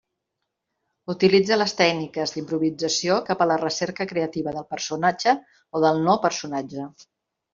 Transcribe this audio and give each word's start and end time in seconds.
Utilitza 1.13 1.57
les 1.59 1.73
tècniques 1.81 2.31
d'improvisació 2.37 3.17
cap 3.29 3.43
a 3.45 3.47
la 3.51 3.59
recerca 3.63 4.07
creativa 4.13 4.53
del 4.57 4.67
personatge 4.73 5.35
o 5.59 5.83
del 5.87 6.03
no-personatge. 6.09 6.87